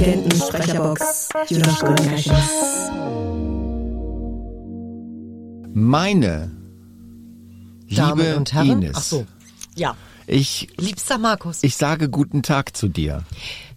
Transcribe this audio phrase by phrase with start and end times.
[0.00, 1.28] Höragenten-Sprecherbox.
[1.48, 1.82] Jonas
[5.74, 6.50] Meine
[7.90, 8.82] Damen liebe und Herren.
[8.82, 9.26] Ines, Ach so.
[9.76, 9.96] Ja.
[10.26, 11.58] ich, Liebster Markus.
[11.62, 13.24] ich sage guten Tag zu dir.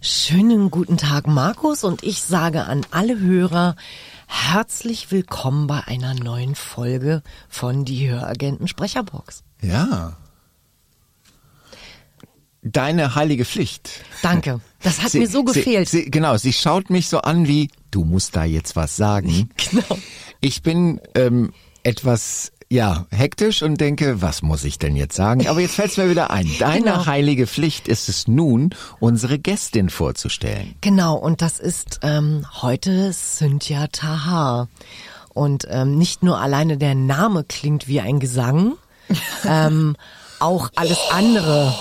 [0.00, 1.84] Schönen guten Tag, Markus.
[1.84, 3.76] Und ich sage an alle Hörer
[4.26, 9.42] herzlich willkommen bei einer neuen Folge von Die Höragenten Sprecherbox.
[9.60, 10.16] Ja.
[12.62, 13.90] Deine heilige Pflicht.
[14.22, 14.62] Danke.
[14.84, 15.88] Das hat Sie- mir so gefehlt.
[15.88, 19.48] Sie, sie, genau, sie schaut mich so an wie, du musst da jetzt was sagen.
[19.70, 19.98] Genau.
[20.40, 21.52] Ich bin ähm,
[21.84, 25.46] etwas, ja, hektisch und denke, was muss ich denn jetzt sagen?
[25.48, 26.48] Aber jetzt fällt's mir wieder ein.
[26.58, 27.06] Deine Genau.
[27.06, 30.74] heilige Pflicht ist es nun, unsere Gästin vorzustellen.
[30.82, 34.68] Genau, und das ist ähm, heute Cynthia Tahar.
[35.32, 38.74] Und ähm, nicht nur alleine der Name klingt wie ein Gesang,
[39.48, 39.96] ähm,
[40.40, 41.74] auch alles andere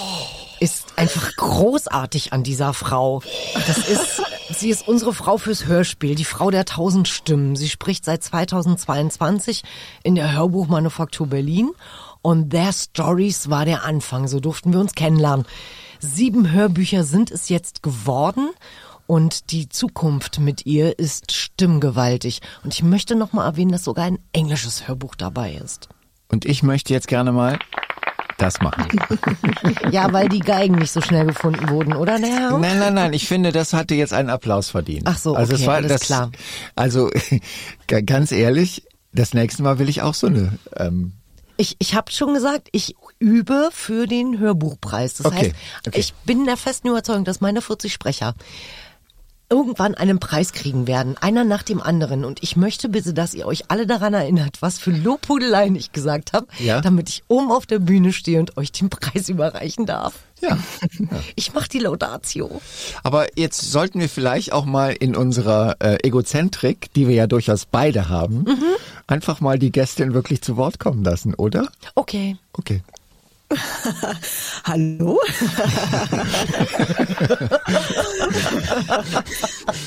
[0.64, 3.22] ist einfach großartig an dieser Frau.
[3.68, 4.22] Das ist,
[4.58, 7.58] sie ist unsere Frau fürs Hörspiel, die Frau der tausend Stimmen.
[7.58, 9.64] Sie spricht seit 2022
[10.04, 11.72] in der Hörbuchmanufaktur Berlin
[12.22, 14.30] und Their Stories war der Anfang.
[14.30, 15.46] So durften wir uns kennenlernen.
[16.00, 18.50] Sieben Hörbücher sind es jetzt geworden.
[19.06, 22.40] Und die Zukunft mit ihr ist stimmgewaltig.
[22.64, 25.90] Und ich möchte noch mal erwähnen, dass sogar ein englisches Hörbuch dabei ist.
[26.30, 27.60] Und ich möchte jetzt gerne mal
[28.38, 28.88] das machen.
[29.92, 32.20] Ja, weil die Geigen nicht so schnell gefunden wurden, oder?
[32.20, 32.58] Der Herr?
[32.58, 35.04] Nein, nein, nein, ich finde, das hatte jetzt einen Applaus verdient.
[35.06, 36.32] Ach so, also es okay, war alles das, klar.
[36.76, 37.10] Also
[38.06, 40.58] ganz ehrlich, das nächste Mal will ich auch so eine.
[40.78, 41.14] Ähm,
[41.58, 45.14] Ich, ich habe schon gesagt, ich übe für den Hörbuchpreis.
[45.16, 46.00] Das Okay, heißt, okay.
[46.00, 48.34] ich bin der festen Überzeugung, dass meine 40 Sprecher
[49.54, 52.26] irgendwann einen Preis kriegen werden, einer nach dem anderen.
[52.26, 56.34] Und ich möchte bitte, dass ihr euch alle daran erinnert, was für Lobhudeleien ich gesagt
[56.34, 56.82] habe, Ja.
[56.82, 60.14] damit ich oben auf der Bühne stehe und euch den Preis überreichen darf.
[60.42, 60.58] ja.
[61.36, 62.62] Ich mache die Laudatio.
[63.04, 67.66] Aber jetzt sollten wir vielleicht auch mal in unserer äh, Egozentrik, die wir ja durchaus
[67.66, 68.64] beide haben, Mhm.
[69.08, 71.68] einfach mal die Gästin wirklich zu Wort kommen lassen, oder?
[71.96, 72.38] Okay.
[72.54, 72.82] Okay.
[74.64, 75.20] Hallo?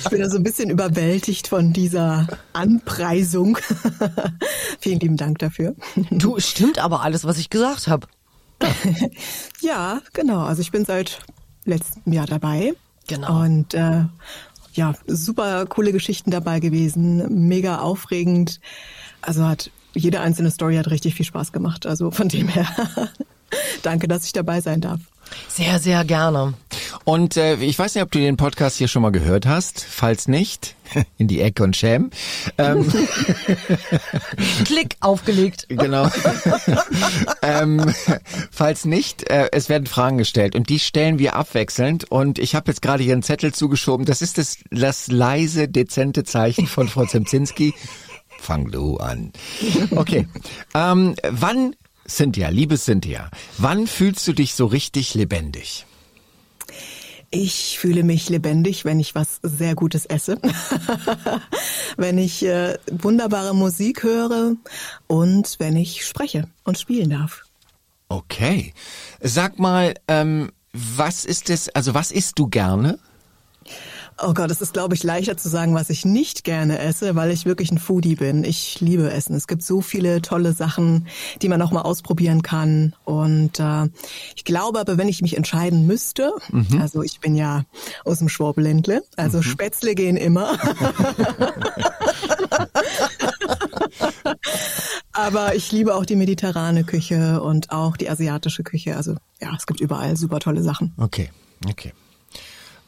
[0.02, 3.58] ich bin da so ein bisschen überwältigt von dieser Anpreisung.
[4.80, 5.74] Vielen lieben Dank dafür.
[6.10, 8.06] Du, stimmt aber alles, was ich gesagt habe.
[9.60, 10.40] Ja, genau.
[10.44, 11.20] Also ich bin seit
[11.64, 12.74] letztem Jahr dabei.
[13.08, 13.42] Genau.
[13.42, 14.04] Und äh,
[14.74, 18.60] ja, super coole Geschichten dabei gewesen, mega aufregend.
[19.22, 21.86] Also hat jede einzelne Story hat richtig viel Spaß gemacht.
[21.86, 22.66] Also von dem her,
[23.82, 25.00] danke, dass ich dabei sein darf.
[25.48, 26.54] Sehr, sehr gerne.
[27.04, 29.80] Und äh, ich weiß nicht, ob du den Podcast hier schon mal gehört hast.
[29.80, 30.76] Falls nicht,
[31.18, 32.10] in die Ecke und schäm.
[32.58, 32.86] Ähm,
[34.64, 35.66] Klick aufgelegt.
[35.68, 36.10] Genau.
[37.42, 37.92] ähm,
[38.50, 42.10] falls nicht, äh, es werden Fragen gestellt und die stellen wir abwechselnd.
[42.10, 44.06] Und ich habe jetzt gerade hier einen Zettel zugeschoben.
[44.06, 47.74] Das ist das, das leise, dezente Zeichen von Frau Zemzinski.
[48.38, 49.32] Fang du an.
[49.90, 50.28] Okay.
[50.74, 51.74] Ähm, wann,
[52.08, 55.86] Cynthia, liebe Cynthia, wann fühlst du dich so richtig lebendig?
[57.30, 60.40] Ich fühle mich lebendig, wenn ich was sehr Gutes esse,
[61.96, 64.54] wenn ich äh, wunderbare Musik höre
[65.08, 67.44] und wenn ich spreche und spielen darf.
[68.08, 68.72] Okay.
[69.20, 72.98] Sag mal, ähm, was ist es, also was isst du gerne?
[74.18, 77.30] Oh Gott, es ist, glaube ich, leichter zu sagen, was ich nicht gerne esse, weil
[77.30, 78.44] ich wirklich ein Foodie bin.
[78.44, 79.36] Ich liebe Essen.
[79.36, 81.06] Es gibt so viele tolle Sachen,
[81.42, 82.94] die man auch mal ausprobieren kann.
[83.04, 83.88] Und äh,
[84.34, 86.32] ich glaube aber, wenn ich mich entscheiden müsste,
[86.80, 87.64] also ich bin ja
[88.06, 90.58] aus dem Schwabeländle, also Spätzle gehen immer.
[95.12, 98.96] aber ich liebe auch die mediterrane Küche und auch die asiatische Küche.
[98.96, 100.94] Also ja, es gibt überall super tolle Sachen.
[100.96, 101.30] Okay,
[101.68, 101.92] okay.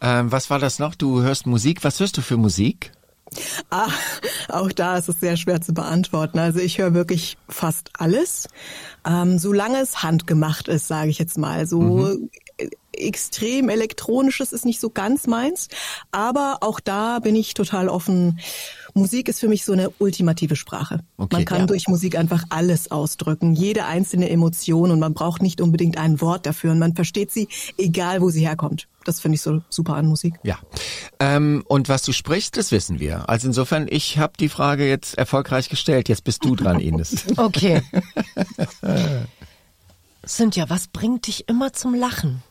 [0.00, 0.94] Ähm, was war das noch?
[0.94, 1.84] Du hörst Musik.
[1.84, 2.92] Was hörst du für Musik?
[3.70, 3.90] Ah,
[4.48, 6.38] auch da ist es sehr schwer zu beantworten.
[6.38, 8.48] Also ich höre wirklich fast alles,
[9.06, 11.66] ähm, solange es handgemacht ist, sage ich jetzt mal.
[11.66, 12.08] So
[12.56, 15.68] äh, extrem elektronisches ist nicht so ganz meins,
[16.10, 18.40] aber auch da bin ich total offen.
[18.98, 21.00] Musik ist für mich so eine ultimative Sprache.
[21.16, 21.66] Okay, man kann ja.
[21.66, 26.46] durch Musik einfach alles ausdrücken, jede einzelne Emotion und man braucht nicht unbedingt ein Wort
[26.46, 28.88] dafür und man versteht sie, egal wo sie herkommt.
[29.04, 30.34] Das finde ich so super an Musik.
[30.42, 30.58] Ja.
[31.18, 33.28] Ähm, und was du sprichst, das wissen wir.
[33.28, 36.08] Also insofern, ich habe die Frage jetzt erfolgreich gestellt.
[36.08, 37.24] Jetzt bist du dran, Ines.
[37.38, 37.82] Okay.
[40.26, 42.42] Cynthia, was bringt dich immer zum Lachen?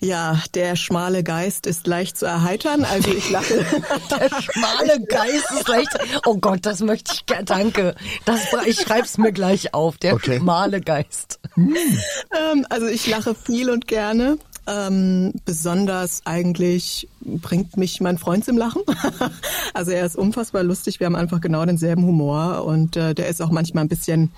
[0.00, 2.84] Ja, der schmale Geist ist leicht zu erheitern.
[2.84, 3.54] Also ich lache.
[4.10, 5.88] Der schmale Geist ist leicht.
[6.26, 7.44] Oh Gott, das möchte ich gerne.
[7.44, 7.94] Danke.
[8.24, 9.96] Das, ich schreib's mir gleich auf.
[9.98, 10.38] Der Okay.
[10.38, 11.40] schmale Geist.
[11.56, 14.38] ähm, also ich lache viel und gerne.
[14.66, 18.82] Ähm, besonders eigentlich bringt mich mein Freund zum Lachen.
[19.74, 21.00] also er ist unfassbar lustig.
[21.00, 24.32] Wir haben einfach genau denselben Humor und äh, der ist auch manchmal ein bisschen,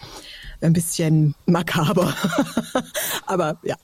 [0.60, 2.12] ein bisschen makaber.
[3.26, 3.76] Aber ja,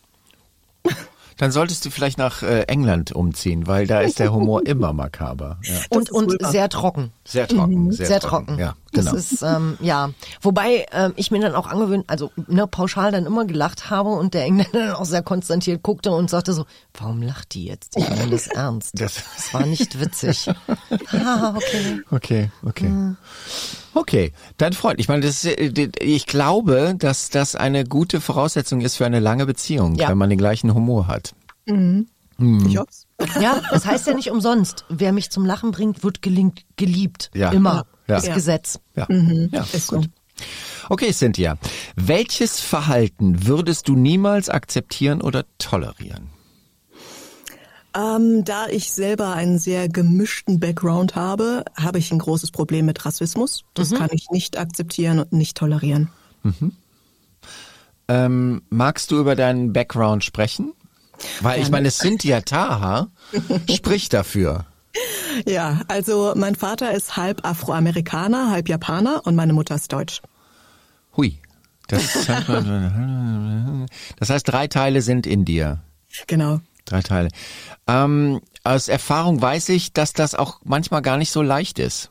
[1.43, 5.59] dann solltest du vielleicht nach äh, England umziehen, weil da ist der Humor immer makaber.
[5.65, 5.75] Ja.
[5.91, 7.11] Und, und sehr trocken.
[7.25, 7.91] Sehr trocken.
[7.91, 8.47] Sehr, sehr trocken.
[8.47, 8.61] trocken.
[8.61, 9.13] Ja, genau.
[9.13, 10.11] Das ist, ähm, ja.
[10.41, 14.35] Wobei ähm, ich mir dann auch angewöhnt, also ne, pauschal dann immer gelacht habe und
[14.35, 17.97] der Engländer dann auch sehr konstantiert guckte und sagte so, warum lacht die jetzt?
[17.97, 19.01] Ich meine das ernst.
[19.01, 20.49] Das, das war nicht witzig.
[21.13, 22.01] ah, okay.
[22.11, 22.87] Okay, okay.
[22.87, 23.17] Hm.
[23.95, 25.01] Okay, dein Freund.
[25.01, 29.21] Ich meine, das ist, äh, ich glaube, dass das eine gute Voraussetzung ist für eine
[29.21, 30.09] lange Beziehung, ja.
[30.09, 31.35] wenn man den gleichen Humor hat.
[31.67, 32.07] Mhm.
[32.39, 32.67] Mhm.
[32.67, 33.07] Ich hoff's.
[33.41, 34.85] Ja, das heißt ja nicht umsonst.
[34.89, 37.31] Wer mich zum Lachen bringt, wird gelingt, geliebt.
[37.35, 37.51] Ja.
[37.51, 37.75] Immer.
[37.75, 37.85] Ja.
[38.17, 38.35] Das ja.
[38.35, 38.81] Gesetz.
[38.97, 39.07] Ja.
[39.09, 39.49] Mhm.
[39.53, 39.67] ja.
[39.73, 40.09] Ist gut.
[40.89, 41.57] Okay, Cynthia.
[41.97, 46.29] Welches Verhalten würdest du niemals akzeptieren oder tolerieren?
[47.95, 53.05] Ähm, da ich selber einen sehr gemischten Background habe, habe ich ein großes Problem mit
[53.05, 53.65] Rassismus.
[53.75, 53.97] Das mhm.
[53.97, 56.09] kann ich nicht akzeptieren und nicht tolerieren.
[56.43, 56.73] Mhm.
[58.09, 60.73] Ähm, magst du über deinen Background sprechen?
[61.41, 63.09] Weil ich meine, Cynthia Taha
[63.71, 64.67] spricht dafür.
[65.47, 70.21] Ja, also mein Vater ist halb Afroamerikaner, halb Japaner und meine Mutter ist deutsch.
[71.17, 71.39] Hui.
[71.89, 72.27] Das,
[74.19, 75.81] das heißt, drei Teile sind in dir.
[76.27, 76.61] Genau.
[76.85, 77.29] Drei Teile.
[77.87, 82.11] Ähm, aus Erfahrung weiß ich, dass das auch manchmal gar nicht so leicht ist.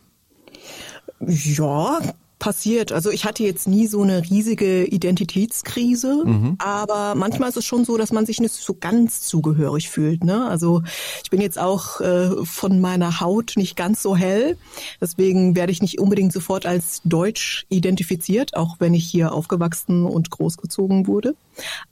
[1.20, 2.00] Ja,
[2.42, 2.92] passiert.
[2.92, 6.56] Also ich hatte jetzt nie so eine riesige Identitätskrise, mhm.
[6.58, 10.24] aber manchmal ist es schon so, dass man sich nicht so ganz zugehörig fühlt.
[10.24, 10.48] Ne?
[10.48, 10.82] Also
[11.24, 14.58] ich bin jetzt auch äh, von meiner Haut nicht ganz so hell,
[15.00, 20.32] deswegen werde ich nicht unbedingt sofort als deutsch identifiziert, auch wenn ich hier aufgewachsen und
[20.32, 21.36] großgezogen wurde.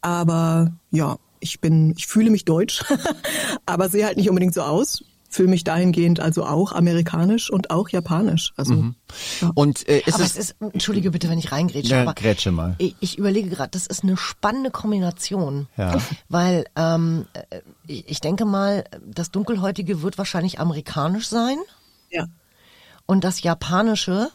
[0.02, 2.84] Aber ja, ich bin, ich fühle mich deutsch,
[3.68, 5.04] aber sehe halt nicht unbedingt so aus.
[5.31, 8.52] Fühle mich dahingehend also auch amerikanisch und auch japanisch.
[8.58, 8.96] Also mhm.
[9.42, 9.52] ja.
[9.54, 11.92] und äh, ist aber es, es ist entschuldige bitte, wenn ich reingrätsche.
[11.92, 12.76] Ja, aber grätsche mal.
[12.80, 15.98] Ich, ich überlege gerade, das ist eine spannende Kombination, ja.
[16.30, 21.58] weil ähm, äh, ich denke mal, das dunkelhäutige wird wahrscheinlich amerikanisch sein.
[22.10, 22.26] Ja.
[23.06, 24.31] Und das japanische,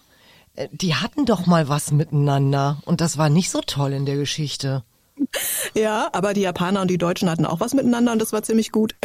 [0.54, 4.16] äh, die hatten doch mal was miteinander und das war nicht so toll in der
[4.16, 4.84] Geschichte.
[5.74, 8.70] Ja, aber die Japaner und die Deutschen hatten auch was miteinander und das war ziemlich
[8.70, 8.94] gut.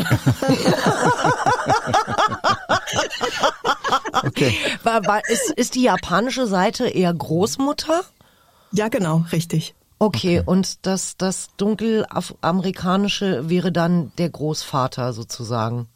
[4.23, 4.55] okay.
[4.83, 8.01] War, war, ist, ist die japanische Seite eher Großmutter?
[8.71, 9.73] Ja, genau, richtig.
[9.97, 10.49] Okay, okay.
[10.49, 15.87] und das, das dunkelamerikanische wäre dann der Großvater sozusagen.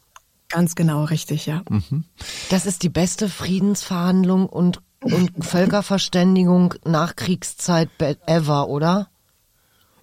[0.48, 1.62] Ganz genau, richtig, ja.
[1.68, 2.04] Mhm.
[2.50, 7.88] Das ist die beste Friedensverhandlung und, und Völkerverständigung nach Kriegszeit
[8.26, 9.08] ever, oder?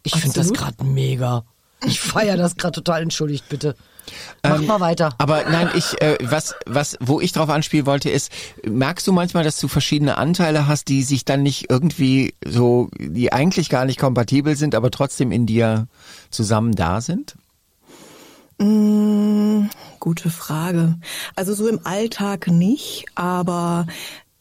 [0.03, 1.43] Ich finde das gerade mega.
[1.85, 3.01] Ich feiere das gerade total.
[3.01, 3.75] Entschuldigt bitte.
[4.43, 5.13] Mach ähm, mal weiter.
[5.17, 8.31] Aber nein, ich äh, was was wo ich drauf anspielen wollte ist,
[8.67, 13.31] merkst du manchmal, dass du verschiedene Anteile hast, die sich dann nicht irgendwie so, die
[13.31, 15.87] eigentlich gar nicht kompatibel sind, aber trotzdem in dir
[16.29, 17.35] zusammen da sind?
[18.57, 19.69] Mm,
[19.99, 20.95] gute Frage.
[21.35, 23.87] Also so im Alltag nicht, aber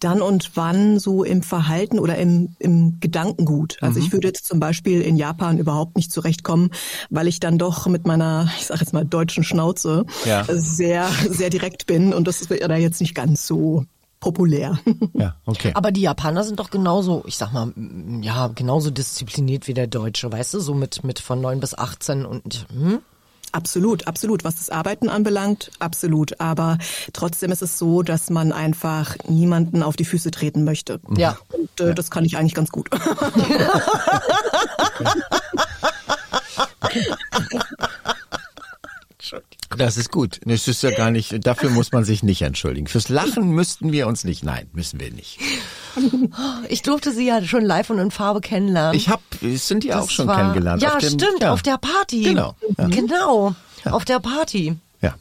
[0.01, 3.79] dann und wann so im Verhalten oder im, im Gedankengut.
[3.81, 4.07] Also mhm.
[4.07, 6.71] ich würde jetzt zum Beispiel in Japan überhaupt nicht zurechtkommen,
[7.11, 10.45] weil ich dann doch mit meiner, ich sage jetzt mal, deutschen Schnauze ja.
[10.49, 13.85] sehr, sehr direkt bin und das ist da jetzt nicht ganz so
[14.21, 14.79] populär.
[15.15, 15.73] Ja, okay.
[15.75, 17.73] Aber die Japaner sind doch genauso, ich sag mal,
[18.21, 22.25] ja, genauso diszipliniert wie der Deutsche, weißt du, so mit, mit von neun bis 18
[22.25, 23.01] und, hm?
[23.53, 24.45] Absolut, absolut.
[24.45, 26.41] Was das Arbeiten anbelangt, absolut.
[26.41, 26.79] Aber
[27.13, 31.01] trotzdem ist es so, dass man einfach niemanden auf die Füße treten möchte.
[31.17, 31.39] Ja.
[31.53, 31.95] Und äh, ja.
[31.95, 32.89] das kann ich eigentlich ganz gut.
[39.77, 40.41] Das ist gut.
[40.45, 42.87] Das ist ja gar nicht, dafür muss man sich nicht entschuldigen.
[42.87, 45.39] Fürs Lachen müssten wir uns nicht, nein, müssen wir nicht.
[46.69, 48.95] Ich durfte sie ja schon live und in Farbe kennenlernen.
[48.95, 50.83] Ich hab, sind die auch schon war, kennengelernt.
[50.83, 51.53] Ja, dem, stimmt, ja.
[51.53, 52.23] auf der Party.
[52.23, 52.55] Genau.
[52.79, 52.89] Ja.
[52.89, 53.55] Genau,
[53.85, 53.93] ja.
[53.93, 54.77] auf der Party.
[55.01, 55.15] Ja,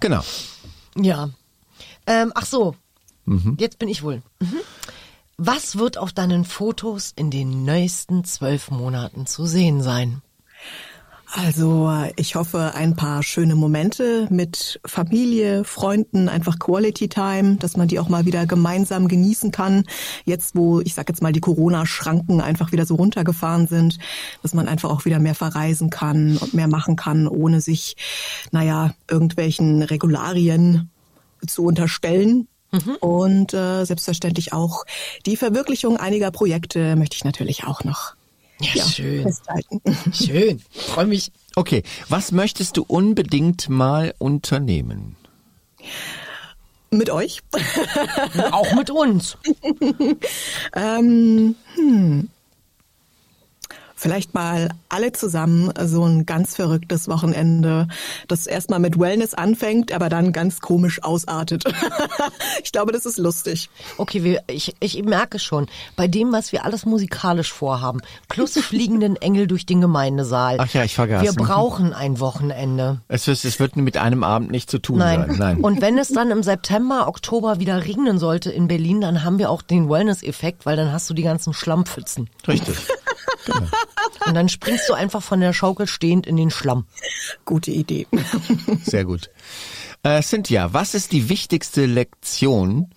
[0.00, 0.22] genau.
[0.96, 1.30] Ja.
[2.06, 2.74] Ähm, ach so,
[3.24, 3.56] mhm.
[3.58, 4.22] jetzt bin ich wohl.
[4.40, 4.60] Mhm.
[5.36, 10.22] Was wird auf deinen Fotos in den nächsten zwölf Monaten zu sehen sein?
[11.30, 17.86] Also ich hoffe ein paar schöne Momente mit Familie, Freunden, einfach Quality Time, dass man
[17.86, 19.84] die auch mal wieder gemeinsam genießen kann.
[20.24, 23.98] Jetzt, wo ich sag jetzt mal die Corona-Schranken einfach wieder so runtergefahren sind,
[24.42, 27.96] dass man einfach auch wieder mehr verreisen kann und mehr machen kann, ohne sich,
[28.50, 30.90] naja, irgendwelchen Regularien
[31.46, 32.48] zu unterstellen.
[32.70, 32.96] Mhm.
[33.00, 34.84] Und äh, selbstverständlich auch
[35.26, 38.17] die Verwirklichung einiger Projekte möchte ich natürlich auch noch
[38.60, 39.22] ja, ja schön.
[39.22, 39.80] Festhalten.
[40.12, 40.62] Schön.
[40.70, 41.32] Freue mich.
[41.56, 45.16] Okay, was möchtest du unbedingt mal unternehmen?
[46.90, 47.40] Mit euch?
[48.50, 49.36] Auch mit uns.
[50.74, 52.30] ähm, hm.
[54.00, 57.88] Vielleicht mal alle zusammen so ein ganz verrücktes Wochenende,
[58.28, 61.64] das erstmal mit Wellness anfängt, aber dann ganz komisch ausartet.
[62.62, 63.70] ich glaube, das ist lustig.
[63.96, 69.16] Okay, wir, ich, ich merke schon, bei dem, was wir alles musikalisch vorhaben, plus fliegenden
[69.16, 70.58] Engel durch den Gemeindesaal.
[70.60, 71.24] Ach ja, ich vergaß.
[71.24, 73.00] Wir brauchen ein Wochenende.
[73.08, 75.26] Es, ist, es wird mit einem Abend nicht zu tun Nein.
[75.26, 75.38] sein.
[75.38, 75.56] Nein.
[75.58, 79.50] Und wenn es dann im September, Oktober wieder regnen sollte in Berlin, dann haben wir
[79.50, 82.30] auch den Wellness-Effekt, weil dann hast du die ganzen Schlammpfützen.
[82.46, 82.76] Richtig.
[83.48, 83.66] Genau.
[84.26, 86.86] Und dann springst du einfach von der Schaukel stehend in den Schlamm.
[87.44, 88.06] Gute Idee.
[88.84, 89.30] Sehr gut.
[90.02, 92.90] Äh, Cynthia, was ist die wichtigste Lektion,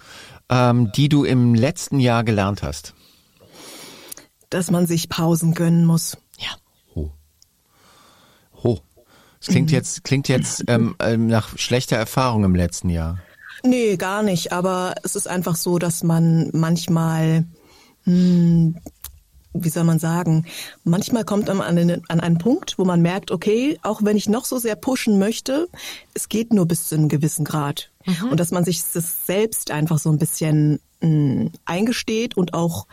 [0.50, 2.94] ähm, die du im letzten Jahr gelernt hast?
[4.50, 6.18] Dass man sich Pausen gönnen muss.
[6.38, 6.50] Ja.
[6.94, 7.12] Oh.
[8.62, 8.80] Oh.
[9.40, 9.76] Das klingt mhm.
[9.76, 13.20] jetzt, klingt jetzt ähm, ähm, nach schlechter Erfahrung im letzten Jahr.
[13.64, 14.52] Nee, gar nicht.
[14.52, 17.46] Aber es ist einfach so, dass man manchmal
[18.06, 18.76] mh, hm,
[19.54, 20.46] wie soll man sagen,
[20.84, 24.30] manchmal kommt man an, einen, an einen Punkt, wo man merkt, okay, auch wenn ich
[24.30, 25.68] noch so sehr pushen möchte,
[26.14, 27.92] es geht nur bis zu einem gewissen Grad.
[28.06, 28.30] Mhm.
[28.32, 32.88] Und dass man sich das selbst einfach so ein bisschen mh, mm, eingesteht und auch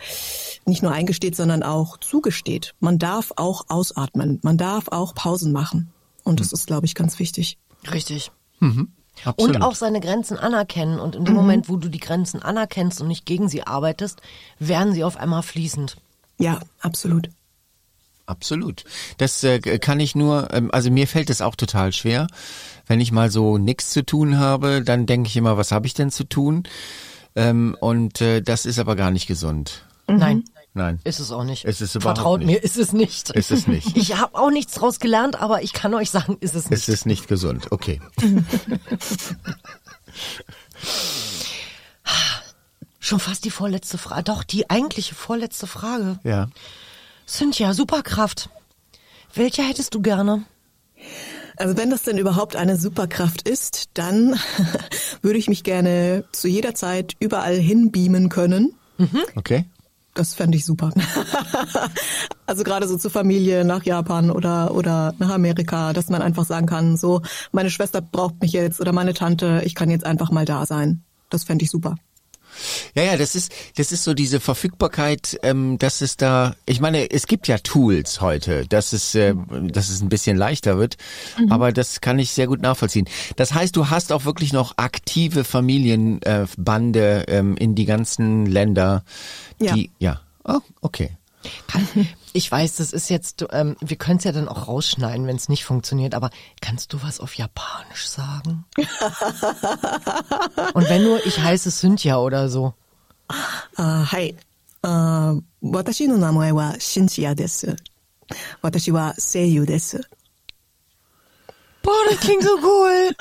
[0.66, 2.74] nicht nur eingesteht, sondern auch zugesteht.
[2.80, 5.90] Man darf auch ausatmen, man darf auch Pausen machen.
[6.24, 6.56] Und das mhm.
[6.56, 7.58] ist, glaube ich, ganz wichtig.
[7.92, 8.32] Richtig.
[8.60, 8.92] Mhm.
[9.24, 9.56] Absolut.
[9.56, 11.00] Und auch seine Grenzen anerkennen.
[11.00, 11.40] Und in dem mhm.
[11.40, 14.20] Moment, wo du die Grenzen anerkennst und nicht gegen sie arbeitest,
[14.58, 15.96] werden sie auf einmal fließend.
[16.38, 17.30] Ja, absolut.
[18.26, 18.84] Absolut.
[19.16, 22.26] Das äh, kann ich nur, ähm, also mir fällt es auch total schwer.
[22.86, 25.94] Wenn ich mal so nichts zu tun habe, dann denke ich immer, was habe ich
[25.94, 26.64] denn zu tun?
[27.34, 29.86] Ähm, und äh, das ist aber gar nicht gesund.
[30.08, 30.16] Mhm.
[30.16, 30.44] Nein.
[30.74, 31.00] Nein.
[31.04, 31.64] Ist es auch nicht.
[31.64, 32.48] Ist es überhaupt Vertraut nicht.
[32.48, 33.30] mir, ist es nicht.
[33.30, 33.96] Ist es nicht.
[33.96, 36.78] Ich habe auch nichts draus gelernt, aber ich kann euch sagen, ist es nicht.
[36.78, 38.00] Ist es nicht gesund, okay.
[43.08, 44.24] Schon fast die vorletzte Frage.
[44.24, 46.18] Doch, die eigentliche vorletzte Frage.
[46.24, 46.48] Ja.
[47.26, 48.50] Cynthia, Superkraft.
[49.32, 50.44] Welche hättest du gerne?
[51.56, 54.38] Also wenn das denn überhaupt eine Superkraft ist, dann
[55.22, 58.74] würde ich mich gerne zu jeder Zeit überall hinbeamen können.
[58.98, 59.22] Mhm.
[59.36, 59.64] Okay.
[60.12, 60.92] Das fände ich super.
[62.46, 66.66] also gerade so zur Familie nach Japan oder, oder nach Amerika, dass man einfach sagen
[66.66, 67.22] kann, so,
[67.52, 71.02] meine Schwester braucht mich jetzt oder meine Tante, ich kann jetzt einfach mal da sein.
[71.30, 71.94] Das fände ich super.
[72.94, 77.10] Ja, ja, das ist, das ist so diese Verfügbarkeit, ähm, dass es da, ich meine,
[77.10, 79.34] es gibt ja Tools heute, dass es, äh,
[79.68, 80.96] dass es ein bisschen leichter wird,
[81.38, 81.52] mhm.
[81.52, 83.08] aber das kann ich sehr gut nachvollziehen.
[83.36, 89.04] Das heißt, du hast auch wirklich noch aktive Familienbande äh, ähm, in die ganzen Länder,
[89.60, 90.20] die, ja, ja.
[90.44, 91.17] Oh, okay.
[92.35, 95.49] Ich weiß, das ist jetzt, ähm, wir können es ja dann auch rausschneiden, wenn es
[95.49, 96.29] nicht funktioniert, aber
[96.61, 98.65] kannst du was auf Japanisch sagen?
[100.73, 102.73] Und wenn nur, ich heiße Cynthia oder so.
[103.77, 104.35] Uh, はい。
[104.85, 107.77] Uh, 私の名前はシンチアです。
[108.61, 110.01] 私は声優です。
[111.88, 113.16] Boah, das klingt so cool.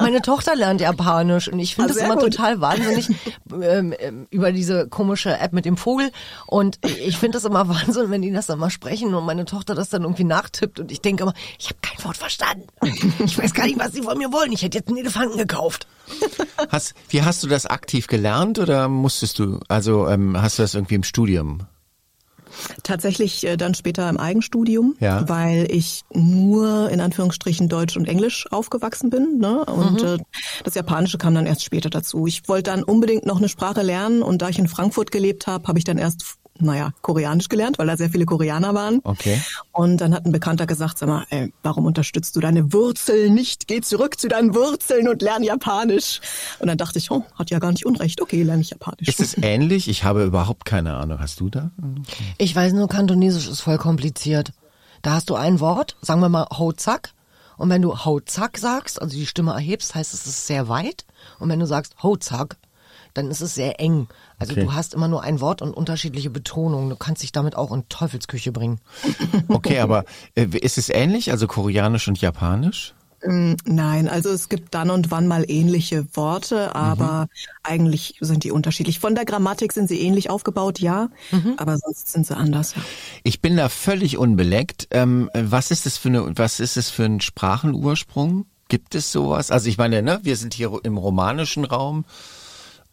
[0.00, 2.32] Meine Tochter lernt Japanisch und ich finde ah, das immer gut.
[2.32, 3.10] total wahnsinnig
[3.52, 6.10] ähm, ähm, über diese komische App mit dem Vogel.
[6.46, 9.74] Und ich finde das immer Wahnsinn, wenn die das dann mal sprechen und meine Tochter
[9.74, 12.66] das dann irgendwie nachtippt und ich denke immer, ich habe kein Wort verstanden.
[13.22, 14.52] Ich weiß gar nicht, was sie von mir wollen.
[14.52, 15.86] Ich hätte jetzt einen Elefanten gekauft.
[16.70, 20.74] Hast, wie hast du das aktiv gelernt oder musstest du, also ähm, hast du das
[20.74, 21.66] irgendwie im Studium?
[22.82, 25.28] Tatsächlich äh, dann später im Eigenstudium, ja.
[25.28, 29.38] weil ich nur in Anführungsstrichen Deutsch und Englisch aufgewachsen bin.
[29.38, 29.64] Ne?
[29.64, 30.08] Und mhm.
[30.08, 30.18] äh,
[30.64, 32.26] das Japanische kam dann erst später dazu.
[32.26, 35.68] Ich wollte dann unbedingt noch eine Sprache lernen und da ich in Frankfurt gelebt habe,
[35.68, 39.00] habe ich dann erst naja, Koreanisch gelernt, weil da sehr viele Koreaner waren.
[39.04, 39.40] Okay.
[39.72, 43.68] Und dann hat ein Bekannter gesagt, sag mal, ey, warum unterstützt du deine Wurzeln nicht?
[43.68, 46.20] Geh zurück zu deinen Wurzeln und lern Japanisch.
[46.58, 48.20] Und dann dachte ich, oh, hat ja gar nicht Unrecht.
[48.20, 49.08] Okay, lerne ich Japanisch.
[49.08, 49.88] Ist es ähnlich?
[49.88, 51.20] Ich habe überhaupt keine Ahnung.
[51.20, 51.70] Hast du da?
[52.38, 54.52] Ich weiß nur, Kantonesisch ist voll kompliziert.
[55.02, 57.10] Da hast du ein Wort, sagen wir mal Hozak.
[57.56, 61.04] Und wenn du Hozak sagst, also die Stimme erhebst, heißt es, es ist sehr weit.
[61.38, 62.56] Und wenn du sagst Hozak,
[63.14, 64.08] dann ist es sehr eng.
[64.38, 64.64] Also okay.
[64.64, 66.90] du hast immer nur ein Wort und unterschiedliche Betonungen.
[66.90, 68.80] Du kannst dich damit auch in Teufelsküche bringen.
[69.48, 70.04] Okay, aber
[70.34, 72.94] äh, ist es ähnlich, also Koreanisch und Japanisch?
[73.24, 77.28] Mm, nein, also es gibt dann und wann mal ähnliche Worte, aber mhm.
[77.62, 78.98] eigentlich sind die unterschiedlich.
[78.98, 81.54] Von der Grammatik sind sie ähnlich aufgebaut, ja, mhm.
[81.56, 82.74] aber sonst sind sie anders.
[82.74, 82.82] Ja.
[83.22, 84.88] Ich bin da völlig unbeleckt.
[84.90, 88.46] Ähm, was ist das für eine, was ist das für ein Sprachenursprung?
[88.68, 89.50] Gibt es sowas?
[89.50, 92.04] Also ich meine, ne, wir sind hier im romanischen Raum.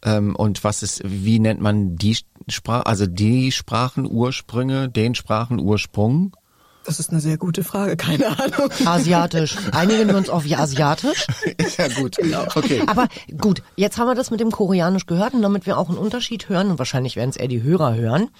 [0.02, 2.16] Ähm, und was ist, wie nennt man die
[2.48, 6.36] Sprache, also die Sprachenursprünge, den Sprachenursprung?
[6.84, 8.70] Das ist eine sehr gute Frage, keine Ahnung.
[8.86, 9.56] Asiatisch.
[9.72, 11.26] Einigen wir uns auf Asiatisch?
[11.78, 12.16] ja gut.
[12.54, 12.82] Okay.
[12.86, 15.98] Aber gut, jetzt haben wir das mit dem Koreanisch gehört und damit wir auch einen
[15.98, 18.30] Unterschied hören und wahrscheinlich werden es eher die Hörer hören.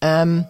[0.00, 0.46] Ähm,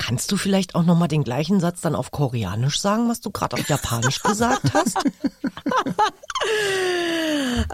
[0.00, 3.56] kannst du vielleicht auch nochmal den gleichen Satz dann auf Koreanisch sagen, was du gerade
[3.56, 4.96] auf Japanisch gesagt hast?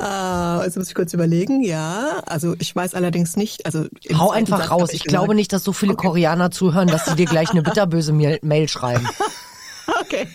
[0.00, 1.62] Äh, jetzt muss ich kurz überlegen.
[1.62, 3.66] Ja, also ich weiß allerdings nicht.
[3.66, 4.82] Also im Hau zweiten einfach Satz raus.
[4.82, 7.62] hab Ich gesagt- glaube nicht, dass so viele Koreaner zuhören, dass sie dir gleich eine
[7.62, 9.08] bitterböse Mail Mail schreiben.
[10.00, 10.28] Okay.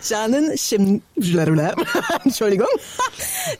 [0.00, 1.02] 저는 심
[2.24, 2.68] Entschuldigung.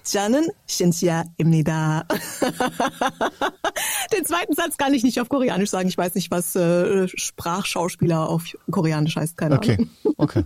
[0.04, 2.06] 저는 신지아입니다.
[4.12, 5.88] Den zweiten Satz kann ich nicht auf Koreanisch sagen.
[5.88, 9.36] Ich weiß nicht, was äh, Sprachschauspieler auf Koreanisch heißt.
[9.36, 10.14] Keine Okay, Ahnung.
[10.18, 10.44] okay.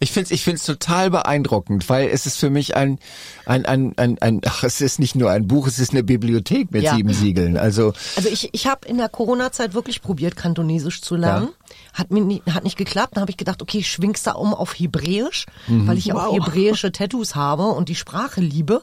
[0.00, 2.98] Ich finde es ich find's total beeindruckend, weil es ist für mich ein,
[3.46, 6.70] ein, ein, ein, ein, ach, es ist nicht nur ein Buch, es ist eine Bibliothek
[6.72, 6.94] mit Ja.
[6.96, 7.56] sieben Siegeln.
[7.56, 11.50] Also, Also ich, ich habe in der Corona-Zeit wirklich probiert, Kantonesisch zu lernen.
[11.94, 13.16] Hat mir nie, hat nicht geklappt.
[13.16, 16.34] Dann habe ich gedacht, okay, ich schwing's da um auf Hebräisch, weil ich auch Wow.
[16.46, 18.81] hebräische Tattoos habe und die Sprache liebe.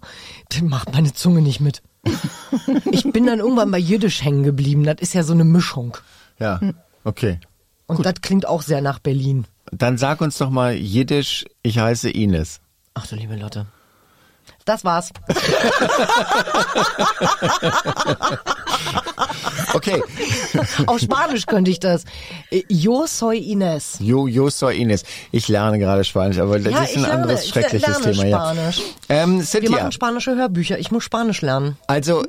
[0.50, 1.82] Dann macht meine Zunge nicht mit.
[2.90, 4.84] Ich bin dann irgendwann bei Jiddisch hängen geblieben.
[4.84, 5.96] Das ist ja so eine Mischung.
[6.38, 6.60] ja,
[7.04, 7.38] okay.
[7.86, 9.44] Und das klingt auch sehr nach Berlin.
[9.70, 12.60] Dann sag uns doch mal Jiddisch, ich heiße Ines.
[12.94, 13.66] Ach du liebe Lotte.
[14.64, 15.10] Das war's.
[19.74, 20.02] Okay.
[20.86, 22.04] Auf Spanisch könnte ich das.
[22.50, 23.96] Äh, Yo soy Ines.
[24.00, 25.04] Yo, yo soy Ines.
[25.30, 28.12] Ich lerne gerade Spanisch, aber das Ja, ist ein ich lerne- anderes ich schreckliches lerne
[28.12, 28.38] Thema.
[28.54, 28.78] Spanisch.
[29.08, 29.16] Ja.
[29.22, 30.78] Ähm, Wir Cynthia, machen spanische Hörbücher.
[30.78, 31.76] Ich muss Spanisch lernen.
[31.86, 32.24] also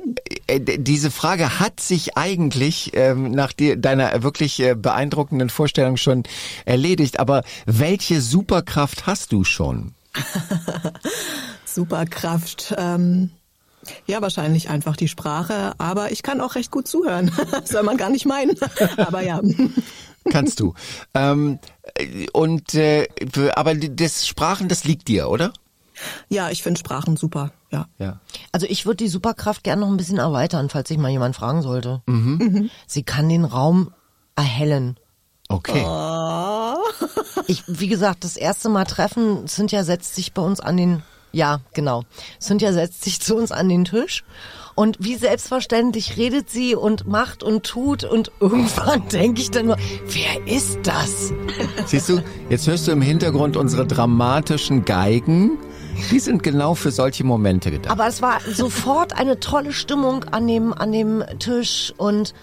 [0.46, 6.22] äh, diese Frage hat sich eigentlich ähm, nach dir, deiner wirklich äh, beeindruckenden Vorstellung schon
[6.64, 7.20] erledigt.
[7.20, 9.94] Aber welche Superkraft hast du schon?
[11.64, 12.74] Superkraft.
[12.78, 13.30] Ähm,
[14.06, 15.72] ja, wahrscheinlich einfach die Sprache.
[15.78, 17.30] Aber ich kann auch recht gut zuhören.
[17.64, 18.56] Soll man gar nicht meinen.
[18.96, 19.40] Aber ja.
[20.30, 20.74] Kannst du.
[21.12, 21.58] ähm,
[21.96, 23.06] äh, und äh,
[23.54, 25.52] aber das Sprachen, das liegt dir, oder?
[26.30, 27.52] Ja, ich finde Sprachen super.
[27.70, 27.88] Ja.
[27.98, 28.20] Ja.
[28.50, 31.60] Also ich würde die Superkraft gerne noch ein bisschen erweitern, falls sich mal jemand fragen
[31.60, 32.02] sollte.
[32.06, 32.70] Mhm.
[32.86, 33.92] Sie kann den Raum
[34.34, 34.98] erhellen.
[35.48, 35.84] Okay.
[37.46, 41.02] Ich, wie gesagt, das erste Mal treffen, Cynthia setzt sich bei uns an den,
[41.34, 42.04] ja, genau.
[42.40, 44.24] Cynthia setzt sich zu uns an den Tisch
[44.74, 49.76] und wie selbstverständlich redet sie und macht und tut und irgendwann denke ich dann nur,
[50.06, 51.32] wer ist das?
[51.86, 55.58] Siehst du, jetzt hörst du im Hintergrund unsere dramatischen Geigen.
[56.10, 57.92] Die sind genau für solche Momente gedacht.
[57.92, 62.34] Aber es war sofort eine tolle Stimmung an dem, an dem Tisch und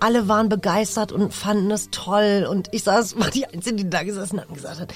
[0.00, 2.46] alle waren begeistert und fanden es toll.
[2.50, 4.94] Und ich saß, war die Einzige, die da gesessen hat und gesagt hat,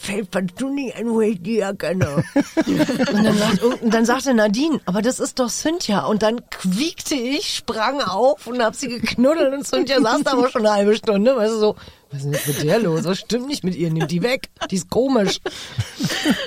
[0.00, 2.24] fällt nicht ein, erkenne.
[2.66, 6.04] und, dann sagt, und dann sagte Nadine, aber das ist doch Cynthia.
[6.06, 10.50] Und dann quiekte ich, sprang auf und hab sie geknuddelt und Cynthia saß da aber
[10.50, 11.36] schon eine halbe Stunde.
[11.36, 11.76] Weißt du, so,
[12.10, 13.04] was ist denn jetzt mit der los?
[13.04, 13.90] Was stimmt nicht mit ihr?
[13.90, 14.48] Nimmt die weg.
[14.70, 15.40] Die ist komisch.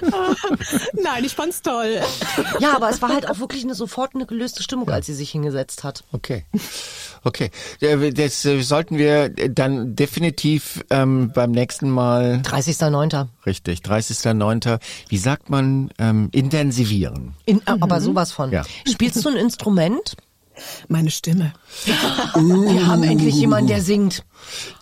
[0.94, 2.02] Nein, ich fand's toll.
[2.60, 5.30] Ja, aber es war halt auch wirklich eine sofort eine gelöste Stimmung, als sie sich
[5.30, 6.04] hingesetzt hat.
[6.12, 6.46] Okay.
[7.24, 7.52] Okay.
[7.82, 13.28] Äh, Das äh, sollten wir dann definitiv ähm, beim nächsten Mal, 30.09.
[13.46, 14.80] richtig, 30.09.,
[15.10, 17.34] wie sagt man, ähm, intensivieren.
[17.46, 18.52] In, Aber sowas von.
[18.52, 18.64] Ja.
[18.88, 20.16] Spielst du ein Instrument?
[20.88, 21.54] Meine Stimme.
[21.86, 24.24] Wir haben endlich jemanden, der singt.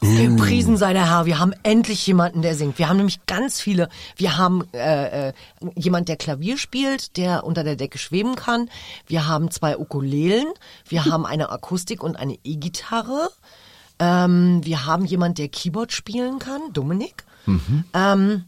[0.02, 1.26] Gepriesen sei der Herr.
[1.26, 2.78] Wir haben endlich jemanden, der singt.
[2.78, 3.90] Wir haben nämlich ganz viele.
[4.16, 5.34] Wir haben äh, äh,
[5.76, 8.70] jemand, der Klavier spielt, der unter der Decke schweben kann.
[9.08, 10.48] Wir haben zwei Ukulelen.
[10.88, 13.30] Wir haben eine Akustik und eine E-Gitarre.
[14.00, 17.26] Ähm, wir haben jemand, der Keyboard spielen kann, Dominik.
[17.94, 18.46] Ähm,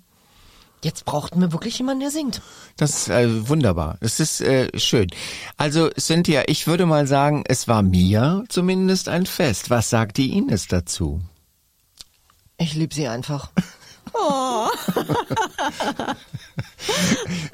[0.83, 2.41] jetzt brauchten wir wirklich jemanden, der singt.
[2.77, 3.97] Das ist äh, wunderbar.
[4.01, 5.07] Das ist äh, schön.
[5.57, 9.69] Also Cynthia, ich würde mal sagen, es war mir zumindest ein Fest.
[9.69, 11.21] Was sagt die Ines dazu?
[12.57, 13.51] Ich liebe sie einfach.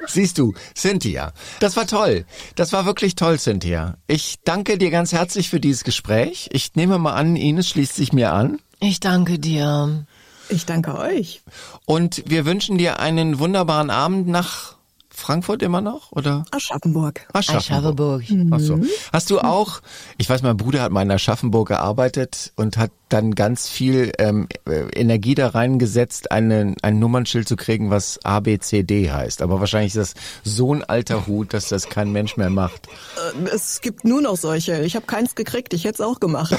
[0.06, 2.24] Siehst du, Cynthia, das war toll.
[2.56, 3.98] Das war wirklich toll, Cynthia.
[4.06, 6.48] Ich danke dir ganz herzlich für dieses Gespräch.
[6.52, 8.58] Ich nehme mal an, Ines schließt sich mir an.
[8.80, 10.06] Ich danke dir.
[10.48, 11.42] Ich danke euch.
[11.84, 14.77] Und wir wünschen dir einen wunderbaren Abend nach
[15.18, 16.44] Frankfurt immer noch, oder?
[16.52, 17.26] Aschaffenburg.
[17.32, 18.22] Aschaffenburg.
[18.52, 18.80] Ach so.
[19.12, 19.80] Hast du auch,
[20.16, 24.48] ich weiß, mein Bruder hat mal in Aschaffenburg gearbeitet und hat dann ganz viel ähm,
[24.66, 29.40] äh, Energie da reingesetzt, einen, ein Nummernschild zu kriegen, was A, B, C, D heißt.
[29.42, 32.86] Aber wahrscheinlich ist das so ein alter Hut, dass das kein Mensch mehr macht.
[32.86, 34.82] Äh, Es gibt nur noch solche.
[34.82, 35.72] Ich habe keins gekriegt.
[35.74, 36.54] Ich hätte es auch gemacht.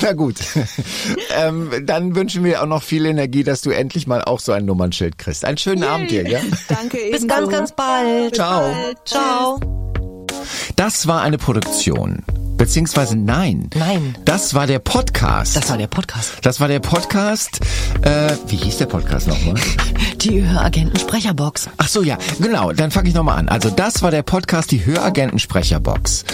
[0.00, 0.36] Na gut.
[1.36, 4.66] ähm, dann wünschen wir auch noch viel Energie, dass du endlich mal auch so ein
[4.92, 5.44] Nummernschild kriegst.
[5.44, 6.40] Einen schönen Abend dir, ja?
[6.68, 7.26] Danke Bis ebenso.
[7.26, 8.34] ganz, ganz bald.
[8.34, 8.70] Ciao.
[9.04, 9.60] Ciao.
[10.76, 12.24] Das war eine Produktion
[12.58, 13.70] Beziehungsweise nein.
[13.74, 14.16] Nein.
[14.24, 15.56] Das war der Podcast.
[15.56, 16.34] Das war der Podcast.
[16.42, 17.58] Das war der Podcast.
[18.02, 19.54] Äh, wie hieß der Podcast nochmal?
[20.18, 21.68] Die Höragenten Sprecherbox.
[21.78, 22.72] Ach so, ja, genau.
[22.72, 23.48] Dann fange ich nochmal an.
[23.48, 26.24] Also das war der Podcast, die Höragenten Sprecherbox.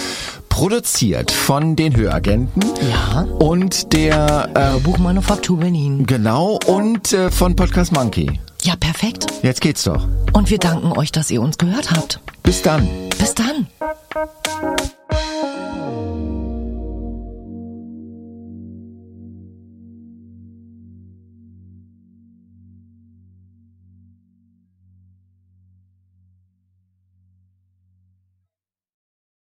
[0.51, 2.63] Produziert von den Höragenten.
[2.91, 3.23] Ja.
[3.39, 6.05] Und der, äh, Buchmanufaktur Berlin.
[6.07, 8.39] genau, und äh, von Podcast Monkey.
[8.69, 9.25] Ja, perfekt.
[9.43, 10.07] Jetzt geht's doch.
[10.35, 12.21] Und wir danken euch, dass ihr uns gehört habt.
[12.43, 12.87] Bis dann.
[13.19, 13.67] Bis dann.